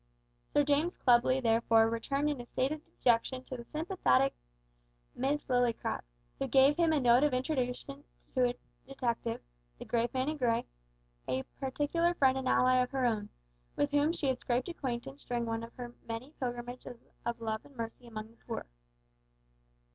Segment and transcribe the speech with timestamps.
[0.51, 4.33] Sir James Clubley therefore returned in a state of dejection to the sympathetic
[5.13, 6.01] Miss Lillycrop,
[6.39, 8.03] who gave him a note of introduction
[8.33, 8.55] to a
[8.87, 9.41] detective
[9.77, 10.65] the grave man in grey,
[11.27, 13.29] a particular friend and ally of her own,
[13.75, 17.75] with whom she had scraped acquaintance during one of her many pilgrimages of love and
[17.75, 18.65] mercy among the poor.